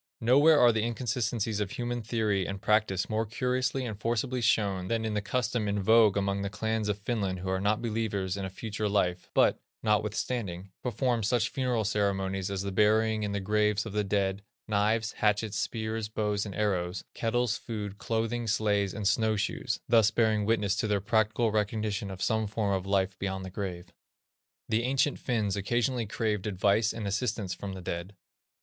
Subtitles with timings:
[0.21, 5.05] Nowhere are the inconsistencies of human theory and practice more curiously and forcibly shown than
[5.05, 8.43] in the custom in vogue among the clans of Finland who are not believers in
[8.43, 13.85] a future life, but, notwithstanding, perform such funereal ceremonies as the burying in the graves
[13.85, 19.35] of the dead, knives, hatchets, spears, bows, and arrows, kettles, food, clothing, sledges and snow
[19.35, 23.51] shoes, thus bearing witness to their practical recognition of some form of life beyond the
[23.51, 23.93] grave.
[24.67, 28.15] The ancient Finns occasionally craved advice and assistance from the dead.